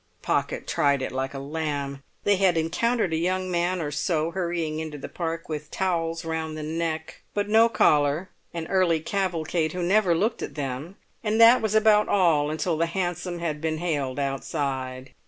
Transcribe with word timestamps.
Pocket 0.23 0.65
tried 0.65 1.03
it 1.03 1.11
like 1.11 1.35
a 1.35 1.37
lamb. 1.37 2.01
They 2.23 2.37
had 2.37 2.57
encountered 2.57 3.13
a 3.13 3.17
young 3.17 3.51
man 3.51 3.79
or 3.79 3.91
so 3.91 4.31
hurrying 4.31 4.79
into 4.79 4.97
the 4.97 5.07
Park 5.07 5.47
with 5.47 5.69
towels 5.69 6.25
round 6.25 6.57
the 6.57 6.63
neck 6.63 7.21
but 7.35 7.47
no 7.47 7.69
collar, 7.69 8.31
an 8.51 8.65
early 8.65 8.99
cavalcade 8.99 9.73
who 9.73 9.83
never 9.83 10.15
looked 10.15 10.41
at 10.41 10.55
them, 10.55 10.95
and 11.23 11.39
that 11.39 11.61
was 11.61 11.75
about 11.75 12.09
all 12.09 12.49
until 12.49 12.79
the 12.79 12.87
hansom 12.87 13.37
had 13.37 13.61
been 13.61 13.77
hailed 13.77 14.17
outside. 14.17 15.13